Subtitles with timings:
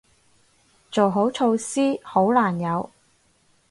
[0.89, 2.89] 做好措施，好難有